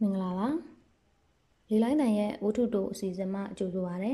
[0.00, 0.48] မင်္ဂလာပါ
[1.70, 4.12] လေလိုင်းတန်ရဲ့ဝတ္ထုတို့အစီအစဉ်မှကြိုဆိုပါရစေ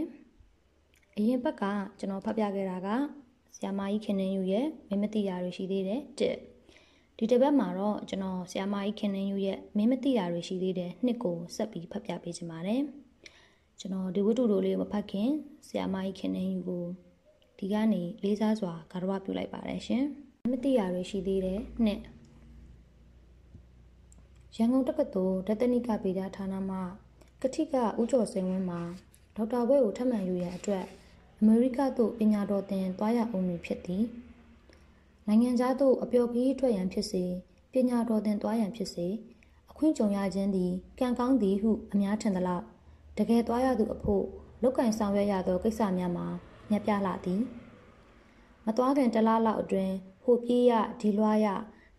[1.17, 1.65] အရင်ဘက်က
[1.99, 2.89] ကျွန်တော်ဖတ်ပြခဲ့တာက
[3.57, 6.37] ဆ iam မကြီးခင်နှင်းယူရဲ့မင်းမတိရာတွေရှိသေးတယ်တစ်
[7.17, 12.83] ဒီတစ်ပတ်မှာတော့ကျွန်တော်ဆ iam မကြီးခင်နှင်းယူရဲ့မင်းမတိရာတွေရှိသေးတယ်နှစ်ကိုဆက်ပြီးဖတ်ပြပေးချင်ပါတယ်
[13.81, 15.29] ကျွန်တော်ဒီဝတ္ထုတို့လေးကိုမဖတ်ခင်
[15.67, 16.85] ဆ iam မကြီးခင်နှင်းယူကို
[17.59, 20.05] ဒီကနေလေးစားစွာဂါရဝပြုလိုက်ပါတယ်ရှင်
[20.53, 22.01] မတိရာတွေရှိသေးတယ်နှစ်
[24.57, 26.79] ရန်ကုန်တက္ကသိုလ်ဒသနိကဗေဒဌာနမှ
[27.43, 28.81] ကတိကဦးကျော်စိန်ဝင်းမှာ
[29.37, 30.85] ဒေါက်တာဘွဲ့ကိုထပ်မံယူရန်အတွက်
[31.41, 34.05] အမေရိကသို့ပညာတော်သင်သွားရအောင်မည်ဖြစ်သည်
[35.27, 37.25] နိုင်ငံသားသို့အပျော်ခီးထွက်ရန်ဖြစ်စေ
[37.73, 39.07] ပညာတော်သင်သွားရန်ဖြစ်စေ
[39.71, 42.65] အခွင့်ကြုံရခြင်းသည်ကံကောင်းသည်ဟုအများထင်သလောက်
[43.19, 44.25] တကယ်သွားရသူအဖို့
[44.63, 46.27] လောက်ကင်ဆောင်ရွက်ရသောကိစ္စများမှာ
[46.71, 47.41] မြတ်ပြလာသည်
[48.67, 51.47] မသွားခင်တလားလောက်အတွင်းဟိုပြေးရဒီလွှားရ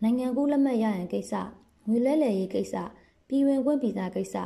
[0.02, 1.34] နိုင်ငံကူးလက်မှတ်ရရန်ကိစ္စ
[1.88, 2.74] ငွေလဲလှယ်ရေးကိစ္စ
[3.28, 4.36] ပြည်ဝင်ခွင့်ဗီဇကိစ္စ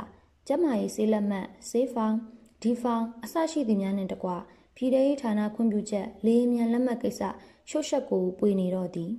[0.47, 2.17] ကျန်းမာရေးဆေးလက်မှတ်ဆေးဖောင်း
[2.61, 4.29] ဒီဖောင်းအစရှိသည့်များနှင့်တကွ
[4.75, 7.21] ပြည်ထောင်ဌာနခွင့်ပြုချက်လေးမြန်လက်မှတ်ကိစ္စ
[7.69, 9.11] ရှုပ်ရှက်ကိုပွေနေတော့သည်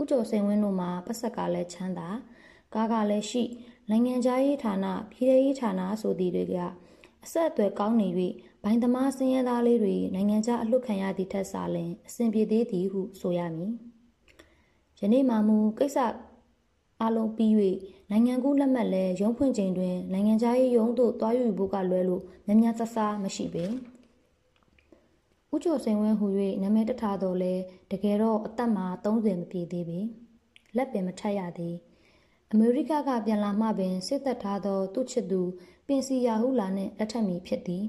[0.00, 2.08] ဥကျော်စိန်ဝင်းတို့မှာပတ်ဆက်ကလည်းချမ်းသာ
[2.74, 3.42] ကားကလည်းရှိ
[3.90, 6.56] နိုင်ငံခြားရေးဌာနပြည်ထောင်ဌာနဆိုသည်တွေက
[7.24, 8.08] အဆက်အသွယ်ကောင်းနေ၍
[8.62, 13.72] ဘိုင်းသမားစင်းရဲသားလေးတွေနိုင်ငံခြားအလွတ်ခံရသည့်ထက်စာလင်အဆင်ပြေသေးသည်ဟုဆိုရမည်
[15.00, 15.98] ယနေ့မှမူကိစ္စ
[17.02, 17.52] အလုံးပြီး၍
[18.10, 23.64] နိုင်ငံကူးလက်မှတ်လဲရုံးဖွင့်ချိန်တွင်နိုင်ငံသားရေးရုံးသို့တွားယူဖို့ကလွဲလို့များများဆဆမရှိပေ
[25.54, 26.26] ဥကျော်စိန်ဝင်းဟူ၍
[26.62, 27.54] နာမည်တထားတော်လဲ
[27.90, 30.00] တကယ်တော့အသက်မှာ30မပြည့်သေးပေ
[30.76, 31.76] လက်ပင်မထက်ရသေး
[32.52, 35.40] အမေရိကကပြန်လာမှပင်စစ်သက်ထားသော သူ့ချစ်သူ
[35.86, 37.84] ပင်စီယာဟုလာနှင့်လက်ထပ်မီဖြစ်သည်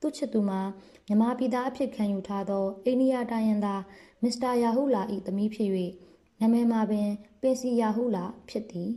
[0.00, 0.60] သူ့ချစ်သူမှာ
[1.06, 3.82] မြမပြည်သားအဖြစ်ခံယူထားသောအိန္ဒိယတိုင်းရင်းသား
[4.22, 5.70] မစ္စတာယာဟုလာ၏သမီးဖြစ်၍
[6.40, 7.08] နာမည်မှာပင်
[7.44, 8.90] ပင်စီယာဟုလာဖြစ်သည်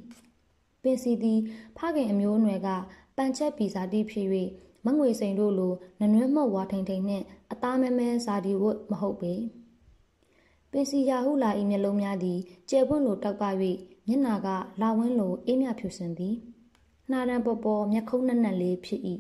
[0.83, 1.39] ပင်စီသည်
[1.77, 2.69] ဖခင်အမျိုးအနွယ်က
[3.17, 4.27] ပန်ချက်ပီဇာတိဖြစ်၍
[4.85, 9.33] မငွေစိန်တို့လိုနနွဲ့မော့ဝါထိန်ထိန်နှင့်အသားမဲမဲဇာဒီဝတ်မဟုတ်ပေ
[10.71, 12.39] ပင်စီယာဟုလာ၏မျက်လုံးများသည်
[12.69, 13.43] ကျဲပွင့်လိုတောက်ပ၍
[14.07, 14.47] မျက်နာက
[14.81, 16.35] လာဝင်းလိုအေးမြဖြူစင်သည်
[17.11, 19.01] နှာတံပေါ်ပေါ်မျက်ခုံးနက်နက်လေးဖြစ်၏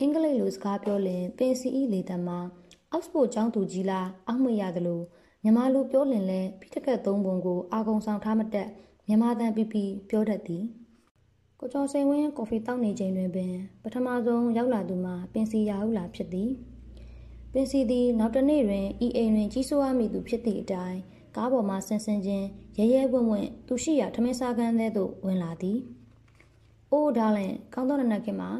[0.00, 2.38] အင်္ဂလိပ်လိုစကားပြောလင်ပင်စီ၏လေတံမှာ
[2.92, 5.00] အောက်စဖို့ကျောင်းသူကြီးလားအောက်မရသလို
[5.42, 8.68] မြန်မာလူပြောလင်လဲဖိတက်ကက်သုံးပုံကိုအာကုံဆောင်ထားမတက်
[9.06, 10.64] မြန်မာတန်ပီပီပြောတတ်သည်
[11.58, 16.50] ကိုကျော်စိန်ဝင်းကော်ဖီတောက်နေချိန်တွင်ပင်ပထမဆုံးရောက်လာသူမှာပင်စီရာဟုလာဖြစ်သည်
[17.52, 20.98] ပင်စီသည်နောက်တနေ့တွင်ဤအိမ်တွင်ကြီးစိုးရမည်သူဖြစ်သည့်အတိုင်း
[21.36, 22.46] ကားပေါ်မှဆင်းဆင်းချင်း
[22.78, 25.78] ရဲရဲဝံ့ဝံ့သူရှိရာထမင်းစားခန်းထဲသို့ဝင်လာသည်။
[26.92, 28.50] အိုးဒါလင်ကောင်းသောနနက်ခင်မှာ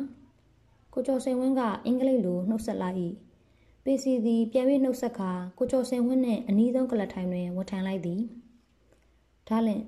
[0.92, 2.96] ကိုကျော်စိန်ဝင်းကအင်္ဂလိပ်လိုနှုတ်ဆက်လိုက်၏
[3.83, 8.21] ပေစီသည်ပြန်၍နှုတ်ဆက်ခါကိုကျော်စင်ဝင်းနှင့်အနီးဆုံးကလထိုင်တွင်ဝထန်လိုက်သည်
[9.47, 9.83] ဒါလင့်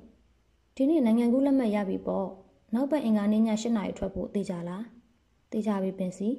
[0.76, 2.28] ဒီနေ့နိုင်ငံကူးလက်မှတ်ရပြီပေါ့
[2.74, 4.86] နောက်ပတ်အင်္ဂါနေ့ည၈နာရီထွက်ဖို့သိကြလား
[5.52, 6.30] သိကြပြီပင်စီ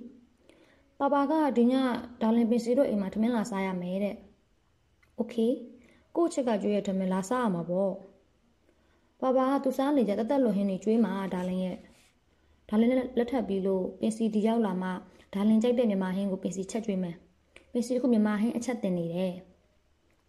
[0.99, 1.75] ပါပါကဒီည
[2.23, 4.17] ဒါလင်ပင်စီတို့အိမ်မှာထမင်းလာစားရမယ်တဲ့
[5.17, 5.35] โอเค
[6.17, 7.93] ကို့ချက်ကကျွေးရထမင်းလာစားရမှာပေါ့
[9.21, 11.77] ပါပါကသူစားနေကြတက်တက်လွန်ဟင်းနေကျွေးမှာဒါလင်ရဲ့
[12.69, 14.91] ဒါလင်နဲ့လက်ထပ်ပြီးလို့ပင်စီဒီရောက်လာမှ
[15.35, 17.17] ဒါလင်ကြိုက်တဲ့မြန်မာဟင်းကိုပင်စီချက်ကျွေးမယ်
[17.76, 19.34] ပင်စီခုမြန်မာဟင်းအချက်တင်နေတယ်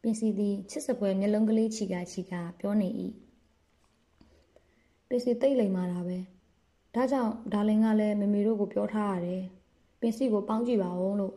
[0.02, 2.88] ပင်စီသည်ချစ်စပွဲမျက်လုံးကလေးချီကချီကပြောနေ၏
[5.08, 6.18] ပင်စီတိတ်လိမ်မာတာပဲ
[6.94, 9.42] ဒါကြောင့်ဒါလင်ကလည်းမမေတို့ကိုပြောထားရတယ်
[10.00, 11.34] ပင်စီကိုပေါင်းကြည့်ပါဦးလို့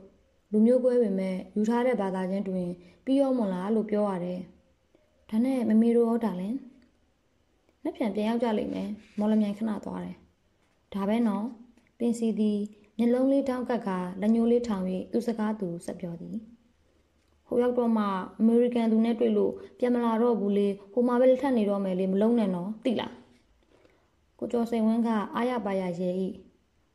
[0.51, 2.68] လူမျိုးကွဲပေမဲ့ယူထားတဲ့ဘာသာချင်းတွင်
[3.06, 4.39] ပြီးရောမလားလို့ပြောရတယ်
[5.29, 6.56] ဒါနဲ့မမေတို့ရောဒါလင်
[7.84, 8.89] နှစ်ပြန်ပြန်ရောက်ကြလိမ့်မယ်
[9.19, 10.16] မော်လမြိုင်ခဏသွားတယ်
[10.94, 11.45] ဒါပဲနော်
[11.97, 12.59] ပင်စီသည်
[13.00, 13.90] မျက်လုံးလေးတောင်းကပ်က
[14.22, 16.38] လက်ညှိုးလေးထောင်၍သူစကားသူဆက်ပြောသည်
[17.47, 18.06] ဟိုရောက်တော့မှ
[18.40, 23.13] အမေရိကန်သူနဲ့တွေ့လို့ပြန်မလာတော့ဘူးလေဟိုမှာပဲလက်ထပ်နေတော့မယ်လေမလုံးနဲ့နော်သိလား
[24.40, 26.28] ကိုကျော်စိန်ဝင်းကအာရပါရရဲဤ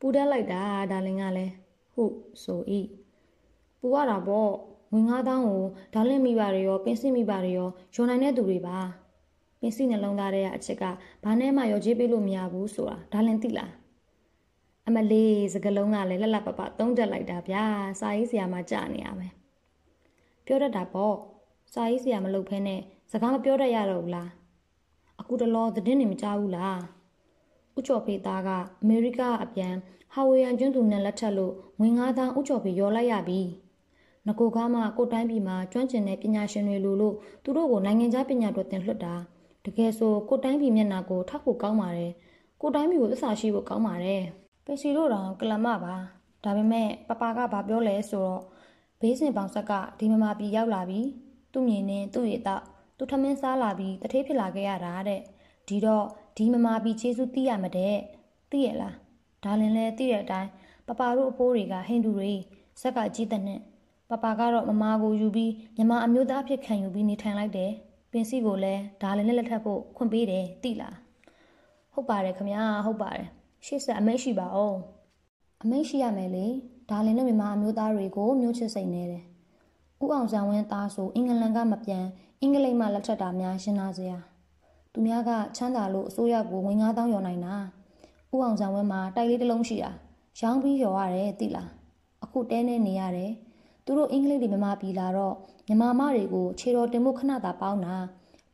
[0.01, 0.61] ပူတက်လိုက်တာ
[0.91, 1.53] ဒါလင်ကလည်း
[1.95, 2.15] ဟုတ်
[2.45, 2.81] ဆိုဤ
[3.81, 4.51] ပူရတာပေါ့
[4.93, 5.63] ငွေ9000ကို
[5.95, 8.79] ဒါလင့်မိပါရောပင်စစ်မိပါရောရောနိုင်တဲ့သူတွေပါ
[9.61, 10.85] ပင်စစ်နှလုံးသားတဲ့အချက်က
[11.25, 13.73] ဘာနဲ့မှရောကြေးပေးလို့မရဘူးဆိုတာဒါလင်သိလား
[14.87, 17.65] အမလေးစကလုံးကလည်းလက်လက်ပပသုံးတက်လိုက်တာဗျာ
[18.01, 19.33] စာရေးဆရာမကြနေရမယ်
[20.47, 21.17] ပြောတတ်တာပေါ့
[21.73, 22.81] စာရေးဆရာမလုပ်ဖဲနဲ့
[23.11, 24.31] စကားမပြောတတ်ရတော့ဘူးလား
[25.21, 26.81] အခုတလောသတင်းတွေမကြားဘူးလား
[27.79, 28.49] ဥကျော်ဖေသားက
[28.83, 29.75] အမေရိကအပြန်
[30.13, 33.41] ဟာဝေယန်ကျွန်းသူနဲ့လက်ထပ်လို့ငွေ9000ဥကျော်ဖေရောလိုက်ရပြီ
[34.27, 37.15] ငကိုကားမှကိုတိုင်းပြည်မှာကျွမ်းကျင်တဲ့ပညာရှင်တွေလိုလို့
[37.45, 39.15] သူတို့ကိုနိုင်ငံခြားပညာတွေတင်လွှတ်တာ
[39.65, 42.13] တကယ်ဆိုကိုတိုင်းပြည်မျက်နှာကိုထောက်ဖို့ကောင်းပါတယ်
[42.61, 44.23] ကိုတိုင်းပြည်ကိုသစ္စာရှိဖို့ကောင်းပါတယ်
[44.65, 45.95] ပင်စီတို့တောင်ကလမပါ
[46.45, 48.41] ဒါပေမဲ့ပပကဘာပြောလဲဆိုတော့
[49.01, 51.09] ဘေးစင်ပေါင်ဆက်ကဒီမမာပြည်ရောက်လာပြီး
[51.53, 52.63] သူ့မြင်နဲ့သူ့ရဲ့တော့
[52.97, 55.21] သူထမင်းစားလာပြီးတထေးဖြစ်လာခဲ့ရတာတဲ့
[55.69, 56.07] ဒီတော့
[56.37, 57.97] ဒီမမာပြီးကျေးဇူးသိရမတဲ့
[58.51, 58.95] သိရလား
[59.45, 60.51] ဒါလင်လဲသိတဲ့အတိုင်း
[60.87, 62.33] ပပတို့အဖိုးတွေကဟိန္ဒူတွေ
[62.81, 63.61] ဇက်ကကြီးတဲ့နဲ့
[64.11, 67.73] ပပကတော့မမာကိုယူပြီးမြမအမျိုးသားအဖြစ်ခံယူပြီးနေထိုင်လိုက်တယ်
[68.13, 70.97] ပင်စီကိုလည်းဒါလင်နဲ့လက်ထပ်ဖို့ခွင့်ပေးတယ်သိလား
[71.93, 73.29] ဟုတ်ပါတယ်ခမညာဟုတ်ပါတယ်
[73.67, 74.79] ရှေ့ဆက်အမိတ်ရှိပါအောင်
[75.63, 76.47] အမိတ်ရှိရမယ်လေ
[76.91, 79.25] ဒါလင်နဲ့မြမအမျိုးသားတွေကိုမျိုးချစ်စိတ်နေတယ်
[80.03, 82.05] ဥအောင်ဆန်ဝင်းသားဆိုအင်္ဂလန်ကမပြန်
[82.41, 84.17] အင်္ဂလိပ်မှလက်ထပ်တာများရှင်းသားစရာ
[84.93, 87.55] သူများကချမ်းသာလို့အစိုးရကိုငွေ9000ရော်နိုင်တာ
[88.35, 89.91] ဥအောင်ဆန်ဝင်းမှာတိုက်လေးတစ်လုံးရှိတာ
[90.41, 91.69] ရောင်းပြီးရော်ရတယ်သိလား
[92.25, 93.33] အခုတဲနေနေရတယ်
[93.85, 95.35] သူတို့အင်္ဂလိပ်တွေမြမပြည်လာတော့
[95.69, 97.95] မြမမတွေကိုခြေတော်တင်ဖို့ခဏသာပေါင်းတာ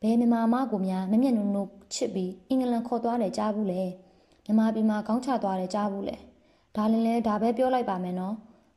[0.02, 3.82] ဘယ်မြမမကိုများမမျက်နှုံနှုတ်ချစ်ပြီးအင်္ဂလန်ခေါ်သွားတယ်ကြားဘူးလေ
[4.48, 6.16] မြမပြည်မှာခေါင်းချသွားတယ်ကြားဘူးလေ
[6.76, 8.34] ဒါလည်းလဲဒါပဲပြောလိုက်ပါမယ်နော်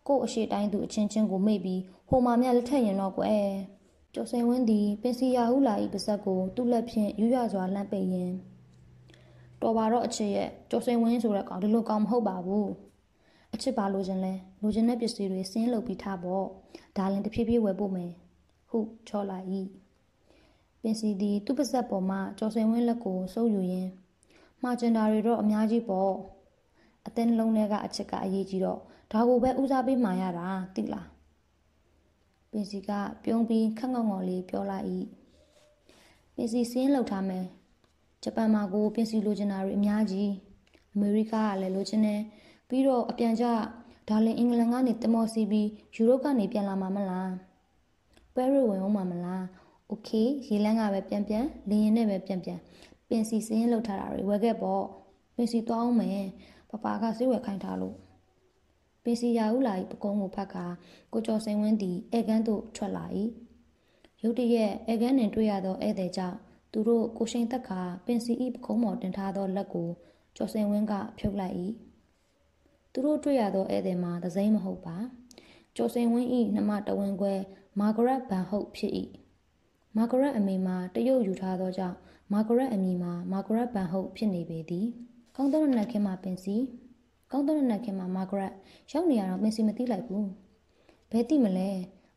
[0.07, 3.45] ကို့အရှိတိုင်းသူအချင်းချင်းကိုမိတ်ပြီးဟိုမှာမြလက်ထက်ရင်တော့ကွယ်
[4.13, 8.35] ကျော်စိန်ဝင်းသည်ပင်စီယာဟုလာ၏ပါဇက်ကိုသူ့လက်ဖြင့်ရွရွစွာလှမ်းပိတ်ရင်း
[9.61, 12.69] တော်ပါတော့အချစ်ရဲ့ကျော်စိန်ဝင်းဆိုတဲ့ကောင်ဒီလိုကောင်မဟုတ်ပါဘူး
[13.53, 16.45] အချစ်ပါလိုချင်လဲလိုချင်တဲ့ပစ္စည်းတွေစင်းလုပ်ပြီးထားပေါ့
[16.97, 18.11] ဒါလည်းတဖြည်းဖြည်းဝယ်ဖို့မယ်
[18.69, 18.77] ဟု
[19.07, 19.45] ချောလိုက်၏
[20.81, 23.91] ပင်စီသည်သူ့ပါဇက်ပေါ်မှကျော်စိန်ဝင်းလက်ကိုစုပ်ယူရင်း
[24.62, 26.12] မှာကျင်တာတွေတော့အများကြီးပေါ့
[27.06, 28.80] အသင်းလုံးထဲကအချစ်ကအရေးကြီးတော့
[29.12, 31.08] ဒါကိုပဲဦးစားပေးမှရတာသိလား
[32.50, 32.90] ပင်စီက
[33.24, 34.86] ပြုံးပြီးခက်ငေါငေါလေးပြောလိုက်၏
[36.34, 37.44] ပင်စီစင်းလောက်ထားမယ်
[38.22, 40.30] ဂျပန်မှာကိုပင်စီလိုချင်တာတွေအများကြီး
[40.94, 42.20] အမေရိကကလည်းလိုချင်တယ်
[42.68, 43.44] ပြီးတော့အပြန်ကြ
[44.08, 47.30] ဒါလင်အင်္ဂလန်ကနေတမော်စီပြီးယူရိုကနေပြန်လာမှာမလား
[48.34, 49.44] ပဲရဝင်အောင်မှာမလား
[49.88, 50.10] โอเค
[50.48, 52.58] ရေလန်းကပဲပြန်ပြန်လေရင်နဲ့ပဲပြန်ပြန်
[53.11, 54.83] ပင်စီစင်းလောက်ထားတာတွေဝယ်ခဲ့ပေါ့
[55.35, 56.23] ပင်စီသွားအောင်မယ်
[56.69, 57.95] ပပကစိတ်ဝယ်ခိုင်းထားလို့
[59.03, 60.65] ပင်စီရာဟုလာ၏ပကုံးကိုဖတ်ကာ
[61.13, 63.05] ကိုကျော်စိန်ဝင်းသည်ဧကန်းသို့ထွက်လာ၏
[64.21, 66.37] ရုတ်တရက်ဧကန်းတွင်တွေ့ရသောဧည့်သည်ကြောင့်
[66.71, 69.89] သူတို့ကိုရှိန်သက်ခါပင်စီ၏ပကုံးပေါ်တင်ထားသောလက်ကို
[70.35, 71.55] ကျော်စိန်ဝင်းကဖြုတ်လိုက်၏
[72.91, 74.97] သူတို့တွေ့ရသောဧည့်သည်မှာသစိမ်းမဟုတ်ပါ
[75.75, 77.33] ကျော်စိန်ဝင်း၏နှမတဝင်းခွဲ
[77.79, 78.93] မာဂရက်ဘန်ဟုတ်ဖြစ်၏
[79.95, 81.97] မာဂရက်အမေမှာတရုတ်ယူထားသောကြောင့်
[82.33, 84.87] မာဂရက်အမည်မှာမာဂရက်ဘန်ဟုတ်ဖြစ်နေပေသည်
[85.35, 86.55] ကောင်းသောနတ်ခင်မှာပင်စီ
[87.31, 88.53] ကောင်းသောနတ်ခင်မှာမာဂရက်
[88.91, 90.27] ရောက်နေရတော့ပင်စီမသိလိုက်ဘူး
[91.11, 91.69] ဘယ်သိမလဲ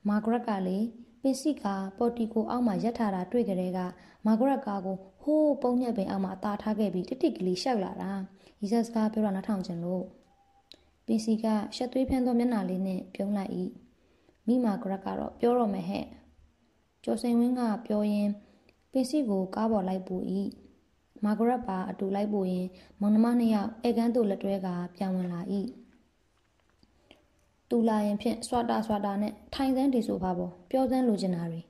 [0.09, 0.79] မာဂရက်ကလေ
[1.23, 1.65] ပင်စီက
[1.99, 3.79] ပေါ်တီကိုအောက်မှာရက်ထားတာတွေ့ကြတဲ့က
[4.27, 8.13] မာဂရက်ကားကိုဟိုးပုံညက်ပင်အောက်မှာအသာထားခဲ့ပြီးတိတိကလေးရှောက်လာတာ
[8.61, 10.05] ရီဇတ်စကားပြောတာနားထောင်ချင်လို့
[11.07, 11.47] ပင်စီက
[11.77, 13.53] ရှက်သွေးဖန်းသောမျက်နှာလေးနဲ့ပြုံးလိုက်၏
[14.47, 16.07] မိမာဂရက်ကတော့ပြောတော့မယ်ဟဲ့
[17.05, 18.33] ကျော်စိန်ဝင်းကပြောရင်း
[18.95, 20.17] ပင်စီကိုကားပေါ်လိုက်ပူ၏
[21.25, 22.67] မာဂရက်ပါအတူလိုက်ပို့ရင်
[23.01, 25.41] မောင်နှမနှစ်ယောက်ဧကန်တို့လက်တွဲကပြန်ဝင်လာ၏
[27.71, 31.61] တူလာရင်ဖြင့်ဆွာတာဆွာတာနဲ့ထိုင်စမ်းတီဆိုပါပေါ့ပြောစမ်းလိုချင်တာတွေ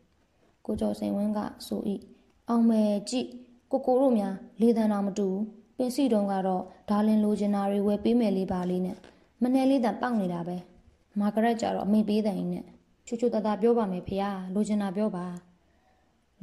[0.67, 1.81] ကိုကျော်စိန်ဝင်းကဆို၏
[2.49, 3.29] အောင်မယ်ကြည့်
[3.73, 5.29] ကိုကိုတို့များလေတံတော်မတူ
[5.76, 8.97] ပင်စီတုံးကတော့ဒါလင်လိုချင်တာတွေဝယ်ပေးမယ်လေးပါလေးနဲ့
[9.43, 10.56] မနယ်လေးတန်ပေါက်နေတာပဲ
[11.21, 12.65] မာဂရက်ကြတော့အမိပေးတယ်နဲ့
[13.06, 14.17] ချူချူတတာပြောပါမယ်ဖေ။
[14.55, 15.26] လိုချင်တာပြောပါ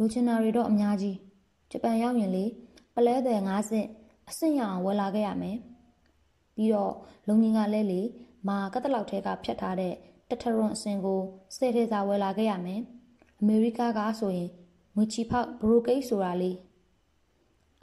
[0.03, 1.17] လိုချင်တာတွေတော့အများကြီး
[1.71, 2.45] ဂျပန်ရောက်ရင်လေ
[2.95, 3.39] ပလဲတဲ့
[3.83, 5.57] 50အဆင့်ရအောင်ဝယ်လာခဲ့ရမယ်
[6.55, 6.93] ပြီးတော့
[7.27, 8.01] လုံကြီးကလည်းလေ
[8.47, 9.93] မာကတ်တလောက်ထဲကဖြတ်ထားတဲ့
[10.29, 11.21] တထရွန်အစင်ကို
[11.55, 12.81] စဲထဲစာဝယ်လာခဲ့ရမယ်
[13.39, 14.49] အမေရိကကဆိုရင်
[14.95, 16.57] ငွေချီဖောက်ဘရိုကိတ်ဆိုတာလေး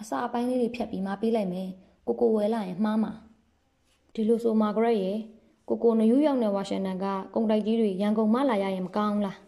[0.00, 1.68] အစာအပိုင်းလေးတွေဖြတ်ပြီးမပေးလိုက်မယ်
[2.06, 3.12] ကိုကိုဝယ်လာရင်မှားမှာ
[4.14, 5.18] ဒီလိုဆိုမာဂရက်ရဲ့
[5.68, 9.38] ကိုကိုနယူးယောက်နဲ့ဝါရှင်တန်ကကုန်တိုက်ကြီးတွေရန်ကုန်မှလာရရင်မကောင်းလား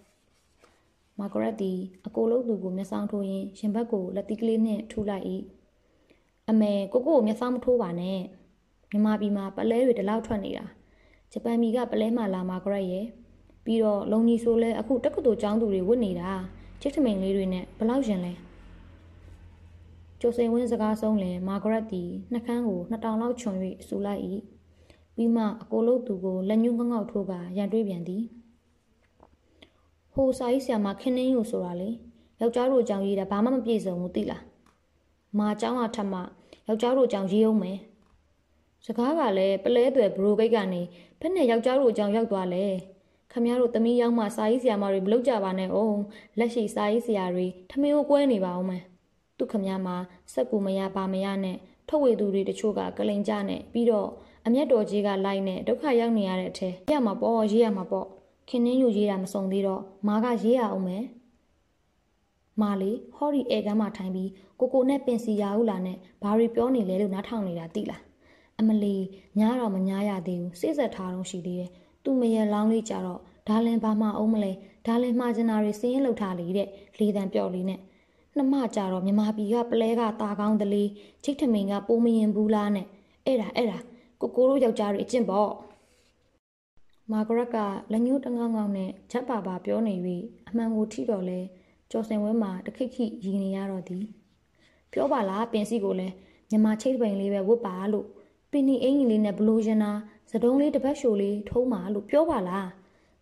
[1.21, 5.25] မာဂရက်သည် အကိုလုံးသူကိုမျက်စောင်းထိုးရင်းရင်ဘတ်ကိုလက်သီးကလေးနှင့်ထူလိုက်၏
[6.51, 8.19] အမေကိုကိုကိုမျက်စောင်းမထိုးပါနဲ့
[8.93, 10.65] မြမပြည်မှာပလဲတွေတလောက်ထွက်နေတာ
[11.33, 13.07] ဂျပန်ပြည်ကပလဲမှလာမာဂရက်ရဲ့
[13.65, 16.31] ပြီးတော့လုံကြီးဆိုလဲအခုတက္ကသိုလ်ကျောင်းသူတွေဝတ်နေတာ
[16.81, 18.33] ချစ်ထမိန်လေးတွေနဲ့ဘလောက်ရင်လဲ
[20.21, 23.53] ကျိုစိန်ဝင်းစကားဆုံးလင်မာဂရက်သည်နှကန်းကိုနှစ်တောင်လောက်ခြုံ၍
[23.89, 24.23] ဆူလိုက်၏
[25.15, 28.23] ပြီးမှအကိုလို့သူကိုလက်ညှိုးငငေါက်ထိုးကရန်တွေးပြန်သည်
[30.15, 31.91] ဟိုစာရေးဆရာမခင်းနှင်းယူဆိုတာလေ
[32.41, 34.43] ယောက်ျားတို့အကြောင်းရေးတာဘာမှမပြည့်စုံဘူးသိလား
[35.39, 36.21] မာအကြောင်းအထက်မှ
[36.69, 37.79] ယောက်ျားတို့အကြောင်းရေးအောင်မယ်
[38.87, 40.83] စကားကလည်းပလဲသွယ်ဘရိုဂိတ်ကနေ
[41.21, 42.65] ဘယ်နဲ့ယောက်ျားတို့အကြောင်းရောက်သွားလဲ
[43.33, 45.99] ခမရတို့သမီးရောက်မှစာရေးဆရာမတွေမလုပ်ကြပါနဲ့အောင်
[46.39, 48.83] လက်ရှိစာရေးဆရာတွေထမင်းကိုကွဲနေပါအောင်မယ်
[49.39, 49.97] သူခမရမှာ
[50.33, 51.57] စက်ကူမရပါမရနဲ့
[51.89, 54.09] ထုတ်ဝေသူတွေတချို့ကကလိန်ကြနဲ့ပြီးတော့
[54.47, 58.07] အမျက်တော်ကြီးကလိုက်နဲ့ဒုက္ခရောက်နေရတဲ့အထဲရမှာပေါ့ရေးရမှာပေါ့
[58.51, 61.05] ခင်းနှင်းယူရေးတာမစုံသေးတော့မာကရေးရအောင်မယ်
[62.61, 64.31] မာလီဟော်ရီအဲကမ်းမှာထိုင်ပြီး
[64.61, 68.03] ကိုကိုနဲ့ပင်စီရာဟုလာနဲ့ဘာတွေပြောနေလဲလို့နားထောင်နေတာသိလား
[68.61, 68.97] အမလီ
[69.39, 71.71] ညားတော့မညားရသေးဘူးစိတ်ဆက်ထားတော့ရှိသေးတယ်
[72.05, 74.53] သူမရလောင်းလေးကြတော့ဒါလင်ဘာမှအောင်မလဲ
[74.87, 77.81] ဒါလင်မှားကျင်တာတွေစင်းရင်လှုပ်ထားလေတဲ့လေတံပြော့လေးနဲ့
[78.37, 80.89] နှမကြတော့မြမပြည်ကပလဲကตาကောင်းတလေး
[81.25, 82.87] ချိတ်ထမိန်ကပိုးမရင်ဘူးလားနဲ့
[83.27, 83.79] အဲ့ဒါအဲ့ဒါ
[84.21, 85.51] ကိုကိုတို့ယောက်ျားတွေအကျင့်ပေါ့
[87.13, 87.59] မာဂရက်က
[87.93, 89.95] လက်ညှိုးတငောင်းငောင်းနဲ့ချက်ပါပါပြောနေ၍
[90.49, 91.41] အမှန်ကိုထိတော့လဲ
[91.91, 94.05] ကျော်စင်ဝဲမှာတခိတ်ခိရည်နေရတော့သည်
[94.93, 96.15] ပြောပါလားပင်စီကိုလည်း
[96.51, 98.07] မြမချိတ်ပိန်လေးပဲဝတ်ပါလို့
[98.51, 99.93] ပင်နီအင်ကြီးလေးနဲ့ဘလိုရှင်နာ
[100.31, 102.69] စတုံးလေးတစ်ပတ်ရှိုလေးထုံးပါလို့ပြောပါလား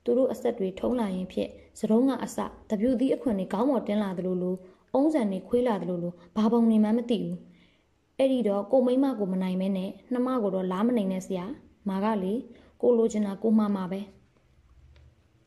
[0.04, 2.38] သူတို့အဆက်တွေထုံးလာရင်ဖြစ်စတုံးကအစ
[2.70, 4.56] တပြူသီးအခွင့်တွေခေါင်းပေါ်တင်းလာသလိုလို
[4.94, 7.38] အုံးဆန်တွေခွေးလာသလိုလိုဘာပုံနေမှမသိဘူး
[8.18, 11.44] အဲ့ဒီတော့ကိုမိမကိုမနိုင်မဲနဲ့နှမကိုတော့လားမနိုင်နဲ့ဆရာ
[11.88, 12.34] မာကလေ
[12.80, 14.00] ကိုလိုချင်တာကိုမှားမှာပဲ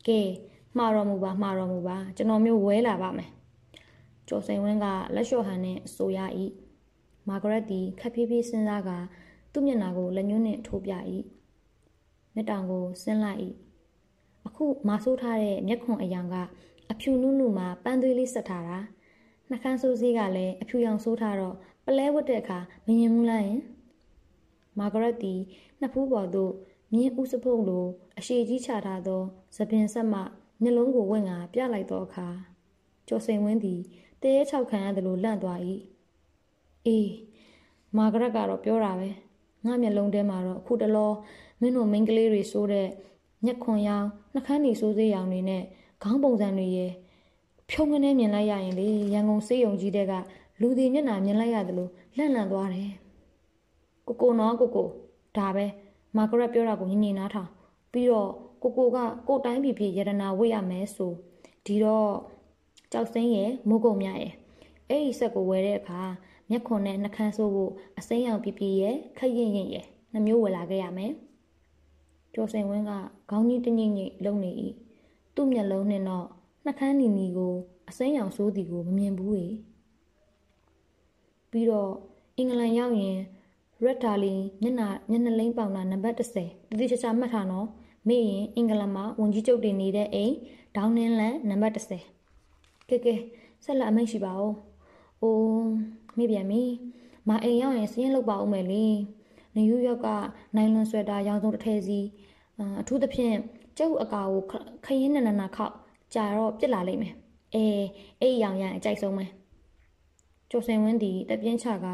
[0.08, 0.22] ကဲ
[0.78, 3.30] မှားတော်မူပါမှားတော်မူပါကျွန်တော်မျိုးဝဲလာပါမယ်
[4.28, 4.86] ကျော်စိန်ဝင်းက
[5.16, 6.20] လက်လျှော့ဟန်နဲ့ဆိုရ၏
[7.28, 8.90] မာဂရက်တီခက်ဖြည်းဖြည်းစဉ်းစားက
[9.54, 10.94] သူ့မျက်နှာကိုလက်ညှိုးနဲ့ထိုးပြ၏
[12.34, 13.40] မျက်တောင်ကိုဆင်းလိုက်၏
[14.48, 16.36] အခုမာဆိုးထားတဲ့မျက်ခွန်အယောင်က
[16.92, 18.80] အဖြူနုနုမှာပန်းသွေးလေးဆက်ထားတာ
[19.50, 23.62] နှခမ်းဆိုးစည်းကလည်းအဖြူရောင်ဆိုးထားတော့ပလဲဝတ်တဲ့အခါမမြင်ဘူးလားယင်
[24.80, 25.34] မာဂရက်တီ
[25.80, 26.54] နှစ်ဖူးပေါ်သို့
[26.94, 27.86] မြင်းဥစဖုတ်လို
[28.20, 29.22] အရှိကြီးချထားသော
[29.56, 30.20] သပင်ဆက်မှ
[30.62, 32.28] မျက်လုံးကိုဝင့်ကပြလိုက်သောအခါ
[33.08, 33.80] ကျော်စိန်ဝင်းသည်
[34.22, 35.60] တရေချောက်ခံရတယ်လို့လန့်သွား၏
[36.86, 37.12] အေး
[37.98, 39.10] မာဂရက်ကတော့ပြောတာပဲ
[39.66, 41.12] ငါမျက်လုံးထဲမှာတော့အခုတလော
[41.60, 42.88] မင်းတို့မိန်းကလေးတွေဆိုတဲ့
[43.46, 45.64] ညက်ခွန်ရောင်နှခမ်းနေစိုးစေးရောင်တွေနဲ့
[46.04, 46.92] ခေါင်းပုံစံတွေရဲ့
[47.70, 50.14] ဖြုံကနေမြင်လိုက်ရရင်လေရန်ကုန်စေးရုံကြီးတဲ့က
[50.62, 52.90] လူတွေမျက်နှာမြင်လိုက်ရတယ်လို့လန့်လန့်သွားတယ်
[54.08, 54.88] ကိုကိုနော်ကိုကို
[55.38, 55.66] ဒါပဲ
[56.16, 57.50] မာဂရက်ပြောတာကိုညင်ညင်နားထောင်
[57.92, 58.30] ပြီးတော့
[58.62, 61.14] ကိုကိုကကိုတိုင်းပြည်ပြည်ယရနာဝိရမယ်ဆို
[61.66, 62.12] ဒီတော့
[62.92, 64.32] ကြောက်စိမ့်ရဲ့မိုးကုံမြရဲ့
[64.90, 66.02] အဲ့ဒီဆက်ကိုဝယ်တဲ့အခါ
[66.50, 71.14] မျက်ခွန်နဲ့နှကန်းဆိုးဖို့အစိမ်းရောင်ပြပြရဲ့ခက်ရင်ရင်ရဲ့နှမျိုးဝယ်လာခဲ့ရမယ်
[72.34, 72.92] ကျော်စိန်ဝင်းက
[73.30, 74.52] ခေါင်းကြီးတငိမ့်ငိမ့်လုံနေ၏
[75.36, 76.28] သူ့မျက်လုံးနဲ့တော့
[76.66, 77.54] နှကန်းနီနီကို
[77.90, 79.48] အစိမ်းရောင်ဆိုးသည်ကိုမမြင်ဘူးလေ
[81.52, 81.92] ပြီးတော့
[82.38, 83.18] အင်္ဂလန်ရောက်ရင်
[83.86, 87.68] ရက်တာလီမျက်နှာမျက်နှာလိမ့်ပေါင်တာနံပါတ်30တတိချာချာမှတ်ထားနော်
[88.08, 90.34] မေ့ရင်အင်္ဂလန်မှာဝန်ကြီးချုပ်တင်နေတဲ့အိမ်
[90.76, 93.16] ဒေါင်းနင်းလန်နံပါတ်30ကဲကဲ
[93.64, 94.54] ဆက်လက်အမိတ်ရှိပါဦး
[95.22, 95.70] အိုး
[96.18, 96.64] မေ့ပြန်ပြီ
[97.30, 98.86] မအိမ်ရောက်ရင်စင်းလောက်ပါဦးမယ်လေ
[99.56, 100.08] နယူးယောက်က
[100.56, 102.00] နိုင်လွန်ဆွဲတာရောင်စုံတစ်ထည်စီ
[102.82, 103.36] အထူးသဖြင့်
[103.78, 104.42] ကျုပ်အကာကို
[104.86, 105.74] ခရင်နနနာခောက်
[106.14, 107.14] ကြာတော့ပြစ်လာလိမ့်မယ်
[107.54, 107.84] အေး
[108.22, 109.26] အဲ့ရောင်ရန်အကြိုက်ဆုံးပဲ
[110.50, 111.88] ကျော်စင်ဝင်းဒီတပြင်းချက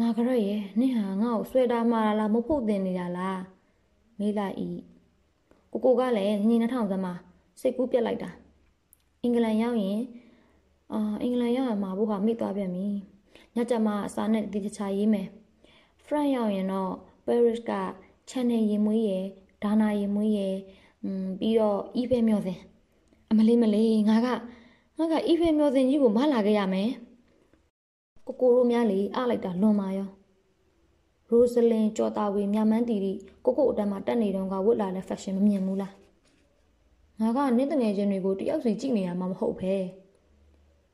[0.00, 3.40] မာဂရက်ရဲ့နင့်ဟာငါ့ကိုဆွဲတာမှာလားမဖို့တင်နေတာလား
[4.18, 4.68] မေးလိုက်ဤ
[5.72, 7.18] ကိုကိုကလည်းညီနှထောင်သမား
[7.60, 8.30] စိတ်ကူးပြက်လိုက်တာ
[9.22, 10.00] အင်္ဂလန်ရောက်ရင်
[10.92, 12.86] အာအင်္ဂလန်ရောက်ရင်မှာဖို့ဟာမိသွားပြန်ပြီ
[13.54, 15.28] ညကြမှာအစာနဲ့တတိချာရေးမယ်
[16.04, 16.92] ဖရန့်ရောက်ရင်တော့
[17.26, 17.72] Paris က
[18.30, 19.24] channel ရင်မွေးရယ်
[19.62, 20.56] ဒါနာရင်မွေးရယ်
[21.04, 22.58] อืมပြီးတော့ eBay မျောစင်
[23.30, 24.28] အမလေးမလေးငါက
[24.98, 26.90] ငါက eBay မျောစင်ကြီးကိုမလာခဲ့ရမယ်
[28.26, 30.08] ကိုကိုတို့များလေအားလိုက်တာလွန်ပါရော
[31.28, 33.12] ရိုဇလင်ကြော်တာဝေမြမန်းတီတီ
[33.44, 35.92] ကိုကိုအတန်းမှာတက်နေတော့ကဝတ်လာတဲ့ fashion မမြင်ဘူးလား
[37.20, 39.74] ငါကနင့်တငယ်ချင်းတွေကိုတယောက်စီကြည့်နေရမှာမဟုတ်ပဲ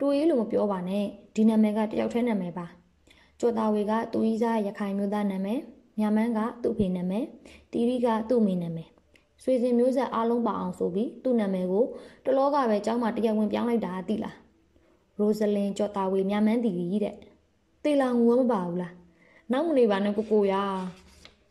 [0.00, 2.66] တိုးရေးလို့မပြောပါနဲ့ဒီနာမည်ကတယောက်တည်းနာမည်ပါ
[3.40, 5.60] ကြော်တာဝေကသူကြီးစားရခိုင်မျိုးသားနာမည်
[5.99, 7.25] မြမန်းကသူ့ဖေနာမည်
[7.72, 8.88] တီရီကသူ့မိနာမည်
[9.42, 11.84] ဆွေစဉ်မျိုးဆက်အားလုံးပါအောင်ဆိုပြီးသူ့နာမည်ကို
[12.25, 14.37] တလောကပဲကျောင်းမှာတရားဝင်ပြောင်းလိုက်တာသိလား
[15.20, 17.16] ရိုဇလင်ကြော်တာဝေမြမန်းတီရီတဲ့
[17.84, 18.94] တေလာငူမပါဘူးလား
[19.52, 20.54] နောက်မနေပါနဲ့ကိုကိုရ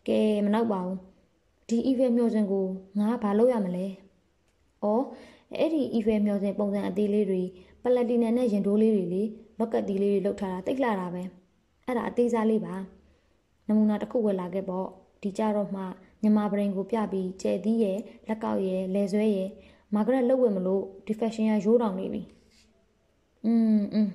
[0.07, 0.97] ကဲမနောက်ပါဘူး
[1.69, 2.65] ဒီ event မျှော်စင်ကို
[2.99, 3.85] ငါဘာလုပ်ရမလဲ
[4.83, 4.85] ဩ
[5.57, 7.41] အဲ့ဒီ event မျှော်စင်ပုံစံအသေးလေးတွေ
[7.83, 9.23] ပလက်တီနမ်နဲ့ရင်တိုးလေးတွေလေ
[9.59, 11.23] လော့ကတ်တီလေးတွေလောက်ထားတာတိတ်လာတာပဲ
[11.85, 12.75] အဲ့ဒါအသေးစားလေးပါ
[13.67, 14.87] နမူနာတစ်ခုဝယ်လာခဲ့ပေါ့
[15.21, 15.83] ဒီကြတော့မှ
[16.23, 19.49] ညမပရင်ကိုပြပြီးကျဲသီးရဲ့လက်ကောက်ရဲ့လဲဆွဲရဲ့
[19.95, 22.21] မာဂရက်လှုပ်ဝယ်မလို့ဒီ fashion ရရိုးတောင်နေပြီ
[23.46, 24.08] อืมอืม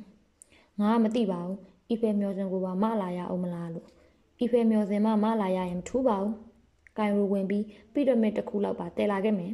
[0.79, 1.57] ငါမသိပါဘူး
[1.89, 3.87] အီဖဲမျောစင်ကိုပါမလာရအောင်မလားလို့
[4.39, 6.33] အီဖဲမျောစင်မမလာရရင်မထူးပါဘူး။
[6.97, 9.53] ကိုင်ရိုဝင်ပြီးပီရမစ်တစ်ခုလောက်ပါတည်လာခဲ့မယ်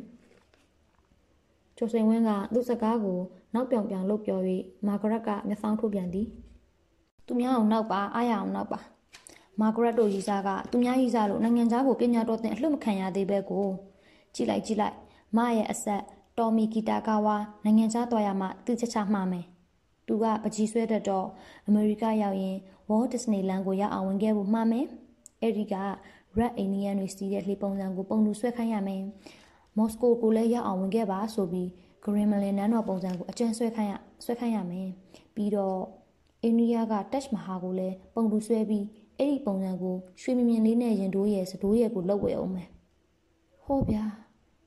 [1.78, 3.20] ။ကျော်စိန်ဝင်းကသူ့စကားကို
[3.54, 4.40] နောက်ပြောင်ပြောင်လှုပ်ပြော၍
[4.88, 6.28] မာဂရက်ကမျက်စောင်းထုတ်ပြန်သည်။
[7.26, 8.80] သူများအောင်နောက်ပါအားရအောင်နောက်ပါ။
[9.62, 13.68] မာဂရက်တို့ရီစားကသူများရီစားလို့နိုင်ငံသားကိုပညာတော်သင်အလှမခံရသေးပဲကို
[14.36, 14.96] ကြည့်လိုက်ကြည့်လိုက်
[15.38, 16.04] မရဲ့အဆက်
[16.40, 19.46] တော်မီဂီတာကာဝါနိုင်ငံသားတော်ရမှသူချချမှာမယ်။
[20.11, 21.27] သူကပကြီးဆွဲတတ်တော့
[21.69, 22.57] အမေရိကရောက်ရင်
[22.89, 24.87] Walt Disney Land ကိုရောက်အောင်ဝင်ခဲ့ဖို့မှားမယ်။
[25.43, 25.75] အဲဒီက
[26.39, 29.03] Red Indian တွေစီးတဲ့လှေပုံစံကိုပုံလူဆွဲခိုင်းရမယ်။
[29.77, 31.69] မော်စကိုကိုလည်းရောက်အောင်ဝင်ခဲ့ပါဆိုပြီး
[32.05, 34.89] Gremlin နန်းတော်ပုံစံကိုအကျဉ်းဆွဲခိုင်းရဆွဲခိုင်းရမယ်။
[35.35, 35.79] ပြီးတော့
[36.43, 38.85] အိန္ဒိယက Taj Mahal ကိုလည်းပုံလူဆွဲပြီး
[39.19, 42.69] အဲ့ဒီပုံစံကိုရွှေမြမြင်လေးနဲ့ရင်တိုးရဲ့စတိုးရဲ့ကိုလှုပ်ဝဲအောင်မယ်။
[43.65, 44.05] ဟောဗျာ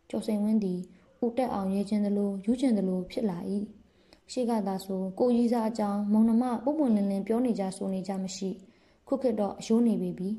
[0.10, 0.76] ကျော်စိန်ဝင်းဒီ
[1.24, 3.40] ဦးတက်အောင်ရဲခြင်းသလိုယူခြင်းသလိုဖြစ်လာ၏
[4.32, 8.50] ရှေ့ကသာဆိုကိုကြီးစားအကြောင်းမုံနှမပုပ်ပွန်လင်းလင်းပြောနေကြဆိုနေကြမရှိ
[9.08, 10.30] ခုခေတ်တော့ရိုးနေပြီပြီ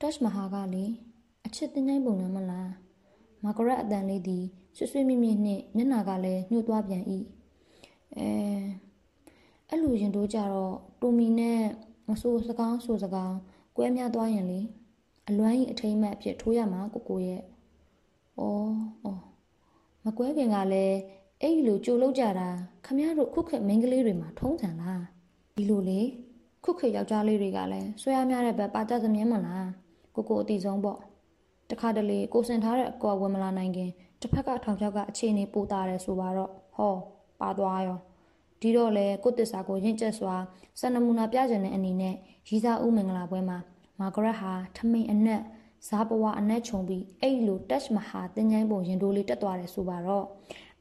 [0.00, 0.84] တက်မဟာကလေ
[1.46, 2.70] အချစ်တင်တိုင်းပုံနဲ့မလား
[3.44, 4.38] မာဂရက်အတန်လေးဒီ
[4.76, 7.18] ဆွဆွမြင့်မြင့်နဲ့မျက်နာကလည်းညှို့သွားပြန်ဤ
[8.16, 8.28] အဲ
[9.68, 11.60] အဲ့လိုရင်တို့ကြတော့တူမီနဲ့
[12.08, 13.34] မဆိုးစကားဆိုစကား
[13.76, 14.60] ကွဲများသွားရင်လေ
[15.28, 17.42] အလွမ်းကြီးအထိမ့်မှတ်အဖြစ်ထိုးရမှာကိုကိုရဲ့
[18.40, 18.42] ဩ
[19.04, 19.08] ဩ
[20.04, 20.96] မကွဲခင်ကလည်း
[21.42, 22.48] အဲ့ဒီလိုကြိုလောက်ကြတာ
[22.86, 25.02] ခမရတို့ခုခေတ်မိန်းကလေးတွေမှာထုံးစံလား
[25.56, 26.00] ဒီလိုလေ
[26.64, 29.68] ခုခေတ်ယောက်ျားလေးတွေကလည်းဆွဲရများတဲ့ဘက်ပါကြသမင်းမလား
[30.14, 30.98] ကိုကိုအတီဆုံးပေါ့
[31.70, 33.90] တခါတလေကိုစင်ထားတဲ့အကွာဝင်မလာနိုင်ခင်
[34.20, 36.92] တစ်ဖက်ကထောင်ချောက်ကအခြေအနေပိုတာတယ်ဆိုပါတော့ဟော
[37.40, 37.98] ပါသွားရော
[38.60, 40.34] ဒီတော့လေကိုတစ္ဆာကိုရင့်ကျက်စွာ
[40.80, 42.14] စံနမူနာပြကြတဲ့အနေနဲ့
[42.48, 43.58] ရီစာဦးမင်္ဂလာပွဲမှာ
[44.00, 45.42] မာဂရက်ဟာထမိန်အနက်
[45.88, 50.26] ဇာပဝအနက်ခြုံပြီးအဲ့လိုတက်မဟာတင်ချိုင်းပုံရင်တိုးလေးတက်သွားတယ်ဆိုပါတော့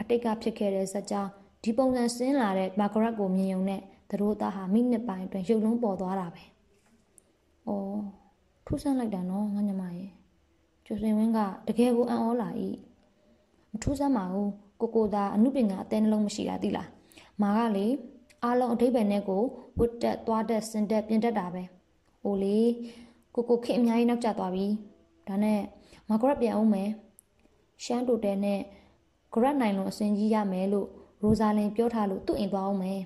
[0.05, 1.31] အတိတ်ကဖြစ်ခဲ့တဲ့ဇက်ကြောင်း
[1.63, 6.43] ဒီပုံစံဆင်းလာတဲ့မာဂရက်ကိုမြင်ုံနဲ့သူတို့သားဟာမိနစ်ပိုင်းအတွင်းရုပ်လုံးပေါ်သွားတာပဲ။
[7.67, 7.99] အော်
[8.65, 10.09] ထူးဆန်းလိုက်တာနော်ငါညမရဲ့။
[10.85, 12.49] ကျော်စင်ဝင်းကတကယ်ကိုအံ့ဩလာ၏။
[13.71, 16.87] မထူးဆန်းပါဘူးကိုကိုသာအမှုပညာအသေးနှလုံးမရှိတာသိလား။
[17.41, 17.87] မာကလေ
[18.43, 19.41] အားလုံးအထိပ္ပယ်နဲ့ကို
[19.79, 21.63] ဝတ်တက်သွားတက်စင်တက်ပြင်တက်တာပဲ။
[22.21, 22.57] ဟိုလေ
[23.35, 24.65] ကိုကိုခက်အများကြီးနောက်ကျသွားပြီ။
[25.27, 25.59] ဒါနဲ့
[26.09, 26.89] မာဂရက်ပြန်အောင်မယ်။
[27.83, 28.59] ရှမ်းတိုတဲနဲ့
[29.35, 30.87] ဂရက်နိုင်လုံးအစင်ကြီးရမယ်လို့
[31.21, 33.01] ရိုဇာလင်ပြောထားလို့သူ့အိမ်သွားအောင်မယ်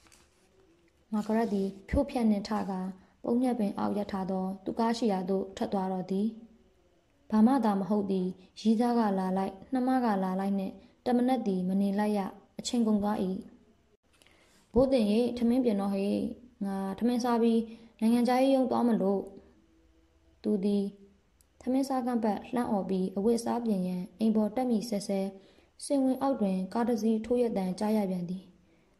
[1.12, 2.72] ။မာဂရက်သည်ဖြိုးဖြက်နှင်ထက
[3.24, 6.26] ပုံညက်ပင်အောက်ရထားသောသူကားရှိရာသို့ထွက်သွားတော့သည်။
[7.30, 8.26] ဘာမှသာမဟုတ်သည်
[8.60, 10.74] ရီးသားကလာလိုက်နှမကလာလိုက်နှင့်
[11.06, 12.20] တမနက်သည်မနေလိုက်ရ
[12.58, 13.16] အချင်းကုန်သွား၏။
[14.74, 16.18] ဘိုးတင်ရေထမင်းပြင်တော့ဟေး
[16.64, 17.60] ငါထမင်းစားပြီး
[18.00, 19.20] နိုင်ငံခြားရေးရုံသွားမလို့
[20.42, 20.84] သူသည်
[21.60, 25.20] သမင်းစားကန့်ပတ်လှမ်းអော်ပြီးအဝတ်စားပြင်ရန်အိမ်ပေါ်တက်မိဆဲဆဲ
[25.84, 28.44] စင်ဝင်အောက်တွင် ကားတစ်စီးထိုးရတန်ကြားရပြန်သည်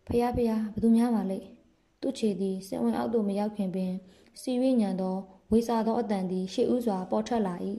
[0.06, 1.48] ဖះဖះဘသူများပါလိမ့်
[2.00, 3.92] သူ့ခြေသည်စင်ဝင်အောက်သို့မရောက်ခင်ပင်
[4.40, 5.16] စီရွေညံသော
[5.52, 7.54] ဝေစာသောအတန်သည်ရှေ့ဥစွာပေါ်ထွက်လာ၏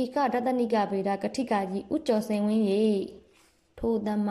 [0.00, 2.64] ဧကဒတနိကဗေဒကတိကကြီးဥကျော်စင်ဝင်း၏
[3.78, 4.28] ထိုတမ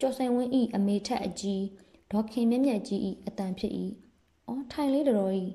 [0.00, 1.62] ကျော်စင်ဝင်း၏အမေထက်အကြီး
[2.10, 3.72] ဒေါခင်မြက်မြက်ကြီး၏အတန်ဖြစ်၏
[4.46, 5.32] အော်ထိုင်လေးတော်၏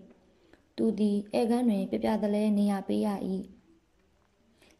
[0.80, 3.08] သူသည်ဧကန်းတွင် ပြပြတလဲနေရပေးရ၏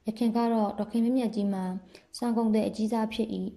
[0.06, 1.64] ရခင်ကတော့ဒေါခင်မြမြကြီးမှာ
[2.18, 3.30] စံကုန်တဲ့အကြီးစားဖြစ်၏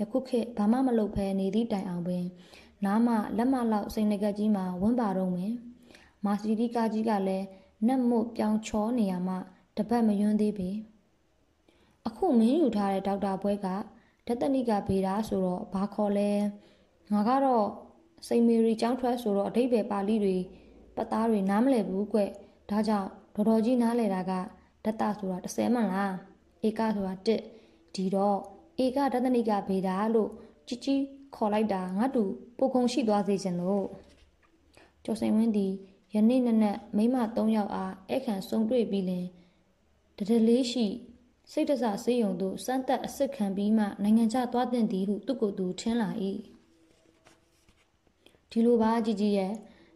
[0.00, 2.24] ယခုခေတ်ဘာမှမလုပ်ဘဲနေသည့်တိုင်အောင်ပင်
[2.84, 5.52] နားမလက်မလောက်စိန်ငကကြီးမှာဝန်းပါတော့မယ်
[6.24, 7.46] မာစီဒီကာကြီးကလည်း
[7.86, 9.34] နတ်မို့ပြောင်းချောနေရမှ
[9.76, 10.70] တပတ်မယွန်းသေးပေ
[12.06, 13.66] အခုမင်းယူထားတဲ့ဒေါက်တာဘွဲက
[14.26, 16.30] ဒသနိကဗေဒာဆိုတော့ဘာခေါ်လဲ
[17.12, 17.66] ငါကတော့
[18.26, 20.36] စိန်မေရီကျောင်းထွက်ဆိုတော့အဓိပ္ပာယ်ပါဠိတွေ
[20.98, 22.20] ပတ်သားတွေနားမလည်ဘူးကွ
[22.70, 24.32] ဒါကြောင့်တော်တော်ကြီးနားလည်တာက
[24.84, 26.14] ဒတဆိုတာ30မှန်လား
[26.66, 27.14] ဧကဆိုတာ
[27.54, 28.38] 1ဒီတော့
[28.84, 30.30] ဧကဒသနိကဗေဒာလို့
[30.68, 31.02] ကြီးကြီး
[31.34, 32.22] ခေါ်လိုက်တာငါတူ
[32.58, 33.84] ပိုခုံရှိသွားစေချင်လို့
[35.04, 35.68] ကျော်စိန်ဝင်းဒီ
[36.14, 39.26] ယနေ့နက်နက်မိမ3ယောက်အားအခန့်ဆုံတွေ့ပြီးလင်
[40.16, 40.86] တတလေးရှိ
[41.52, 46.10] စိတ်တဆစေးရုံတို့စမ်းသက်အစစ်ခံပြီးမှနိုင်ငံခြားသွားတဲ့သည်ဟုသူ့ကိုယ်သူထင်းလာ၏
[48.50, 49.52] ဒီလိုပါကြီးကြီးရဲ့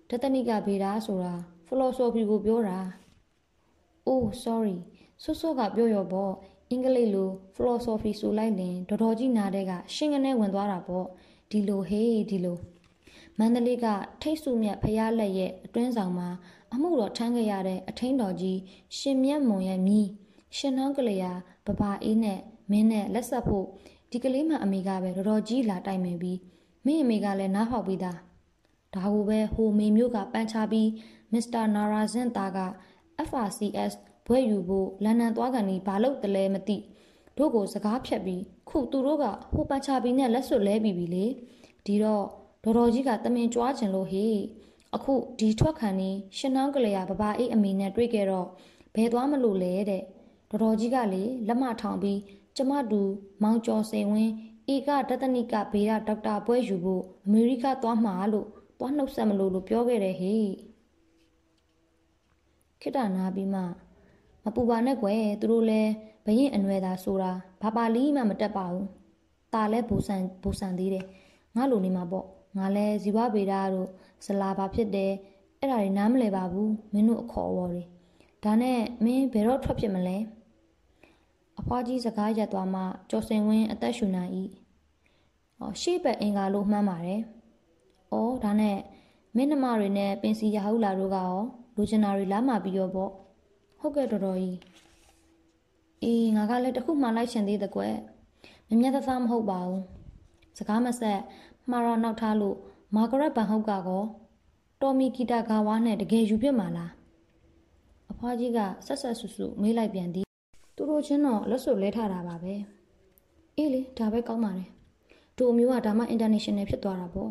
[0.09, 1.35] ဒသနိကဗေဒဆိုတာ
[1.67, 2.79] philosophy ကိုပြောတာ
[4.09, 4.79] oh sorry
[5.23, 6.33] ဆွဆွကပြောရောပေါ့
[6.71, 11.07] အင်္ဂလိပ်လို philosophy ဆိုလိုက်ရင်တော်တော်ကြီးနာတဲ့ကရှင်းကနေဝင်သွားတာပေါ့
[11.51, 12.59] ဒီလိုဟေးဒီလို
[13.39, 13.87] မန္တလေးက
[14.23, 16.29] ထိတ်ဆုမြတ်ဖျားလက်ရဲ့အတွင်းဆောင်မှာ
[16.73, 18.59] အမှုတော်ထမ်းခဲ့ရတဲ့အထင်းတော်ကြီး
[18.99, 20.01] ရှင်မြတ်မွန်ရဲ့မိ
[20.57, 21.33] ရှင်နှောင်းကလေးယာ
[21.67, 22.39] ပပအေးနဲ့
[22.71, 23.67] မင်းနဲ့လက်ဆက်ဖို့
[24.11, 26.39] ဒီကလေးမှအမေကပဲတော်တော်ကြီးလာတိုင်ပင်ပြီး
[26.87, 28.19] မင်းအမေကလည်းနားဖောက်ပြီးသား
[28.95, 30.89] ဒါကိုပဲဟိုမေမျိုးကပန်းချပြီး
[31.33, 32.59] မစ္စတာနာရာဇင်တာက
[33.29, 33.93] FRCS
[34.27, 36.77] ဘွဲ့ယူဖို့လန်ဒန်သွားကန်ဒီဘာလို့တလဲမသိ
[37.37, 41.27] တို့ကိုစကားဖြတ်ပြီးခုသူတို့ကဟိုပန်းချပြီးနဲ့လက်စွပ်လဲပြီးပြီလေ
[41.87, 42.25] ဒီတော့
[42.65, 44.37] ဒေါ်တော်ကြီးကတမင်ကြွားချင်လို့ဟေး
[44.95, 48.47] အခုဒီထွက်ခံနေရှင်နှောင်းကလေးကဘဘာအိတ်အမီနဲ့တွေ့ခဲ့တော့
[48.95, 50.03] ဘယ်သွားမလို့လဲတဲ့
[50.51, 52.19] ဒေါ်တော်ကြီးကလေလက်မထောင်ပြီး
[52.57, 53.01] ကျမတူ
[53.43, 54.33] မောင်ကျော်စိန်ဝင်း
[54.75, 58.49] ဧကဒသနိကဘေးရဒေါက်တာပွဲယူဖို့အမေရိကသွားမှာလို့
[58.83, 60.47] သွားနှုတ်ဆက်မလို့လို့ပြောခဲ့တယ်ဟေ့
[62.81, 63.61] ခိတနာပြီးမှ
[64.45, 65.83] မပူပါနဲ့ကွယ်သူတို့လဲ
[66.27, 68.87] ဘရင်အနွယ်သာဆိုတာဘာပါလီမှမတက်ပါဘူး
[69.55, 71.05] ตาလဲဘူဆန်ဘူဆန်သေးတယ်
[71.57, 72.27] ငါလိုနေမှာပေါ့
[72.59, 73.89] ငါလဲဇီဝဗေဒတို့
[74.25, 75.13] ဇလာဘာဖြစ်တယ်
[75.59, 77.83] အဲ့ဒါတွေနားမလဲပါဘူးမင်းတို့အခေါ်အဝေါ်တွေ
[78.45, 80.17] ဒါနဲ့မင်းဘယ်တော့ထွက်ဖြစ်မလဲ
[81.61, 84.31] အဖွားကြီးစကားရက်သွားမှကျော်စင်ဝင်းအသက်ရှူနိုင်၏
[85.59, 87.23] ဟောရှေ့ဘက်အင်္ဂါလို့မှန်းပါတယ်။
[88.13, 88.77] အော်ဒါနဲ့
[89.37, 91.35] မင်းနှမတွေနဲ့ပင်စီရဟုတ်လာတို့ကရော
[91.77, 93.11] လူချင်တာတွေလာမှပြီးရောပေါ့။
[93.81, 94.57] ဟုတ်ကဲ့တော်တော်ကြီး။
[96.03, 97.95] အေးငါကလည်းတခုမှလိုက်ရှင်သေးတဲ့ကွယ်။
[98.69, 99.83] မမမြတ်သားမဟုတ်ပါဘူး
[100.59, 101.21] စကားမဆက်
[101.71, 102.57] မှားတော့နောက်ထားလို့
[102.95, 104.03] မာဂရက်ဘန်ဟုတ်ကကော
[104.83, 106.93] တော်မီကီတာဂါဝါနဲ့တကယ်ယူပြစ်မှာလား
[108.11, 110.27] အဖွားကြီးကဆက်ဆက်ဆူဆူမေးလိုက်ပြန်သည်
[110.77, 112.55] သူတို့ချင်းတော့လက်စွပ်လဲထားတာပါပဲ
[113.57, 114.69] အေးလေဒါပဲကောင်းပါတယ်
[115.37, 117.31] သူအမျိုးကဒါမှ international ဖြစ်သွားတာပေါ့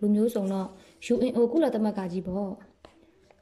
[0.00, 0.68] လူမျိုးစုံတော့
[1.12, 2.50] UNO ကုလသမဂ္ဂကြီးပေါ့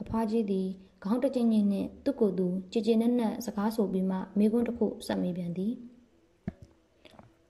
[0.00, 0.66] အဖွားကြီးသည်
[1.04, 5.72] ခေါင်းတကျင်းချင်းနဲ့သူ့ကိုယ်သူကြည်ကြည်နက်နက်စကားဆိုပြီးမှမိကွန်းတစ်ခုဆက်မိပြန်သည်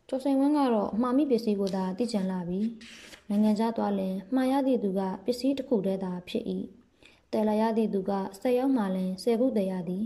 [0.09, 2.61] ကျော်စိန်ဝင်းကတော့မှာမိပစ္စည်းကိုသာသိကြံလာပြီ
[3.29, 6.45] နိုင်ငံခြားသွားလင်မှားရသည့်သူကပစ္စည်းတစ်ခုတည်းသာဖြစ်၏
[7.33, 10.05] တယ်လာရသည့်သူက၁၀ရောက်မှလင်၁၀ခုတည်ရသည်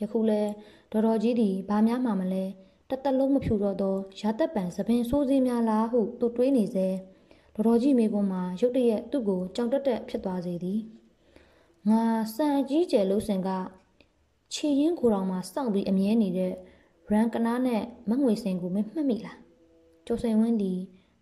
[0.00, 0.42] ယခုလဲ
[0.92, 2.44] ဒေါ်တော်ကြီးသည်ဘာများမှမလဲ
[2.90, 6.88] တသက်လုံးမဖြူတော့သောရာသက်ပံသပင်ဆိုးစည်းများလားဟုသူတွေးနေစေ
[7.54, 10.80] ဒေါ်တော်ကြီးမိကွန်းမှာ ရုတ်တရက်သူ့ကိုကြောင်တက်တက်ဖြစ်သွားစေသည်
[11.88, 12.02] ငါ
[12.34, 13.48] စံအကြီးကျယ်လို့စင်က
[14.52, 16.52] ခြေရင်းကိုယ်တော်မှာစောင့်ပြီးအမြဲနေတဲ့
[17.12, 19.38] ရန်ကနာနဲ့မငွေစင်ကိုမမှတ်မိလား
[20.06, 20.72] ကျော်စိန်ဝင်းဒီ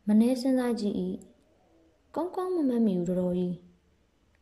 [0.07, 0.97] မနှဲစဉ်းစားကြည့်၏
[2.15, 3.57] ကောင်းကောင်းမမှတ်မိဘူးတော်တော်ကြီး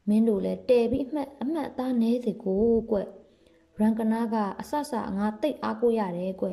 [0.09, 2.99] မင်းတို့လည်းတဲပြီးအမှတ်အမှတ်သားနေစေကိုကွ
[3.81, 6.47] ရန်ကနာကအဆဆငါတိတ်အားကိုရတယ်ကွ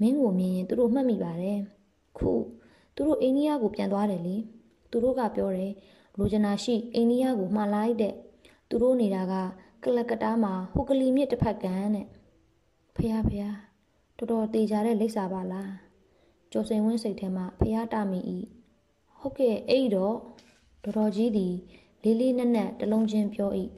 [0.00, 1.58] မင်းကိုမြင်ရင်သူတို့မှတ်မိပါတယ်
[2.18, 2.30] ခု
[2.94, 4.36] သူတို့အိန္ဒိယကိုပြန်သွားတယ်လေ
[4.90, 5.72] သူတို့ကပြောတယ်
[6.18, 8.14] လိုချင်တာရှိအိန္ဒိယကိုမှားလိုက်တဲ့
[8.68, 9.34] သူတို့နေတာက
[9.84, 12.06] ကလကတားမှာဟိုကလီမြစ်တစ်ဖက်ကန်တဲ့
[12.96, 13.44] ဖះဖះ
[14.16, 15.72] တော်တော်တေချာတဲ့လိပ်စာပါလား
[16.52, 18.38] ကျော်စိန်ဝင်းစိတ်ထဲမှာဖះတာမိဤ
[19.18, 20.16] ဟုတ်ကဲ့အဲ့တော့
[20.82, 21.54] တော်တော်ကြီးသည်
[22.02, 23.50] လေးလေးနက်နက်တလုံးချင်းပြော၏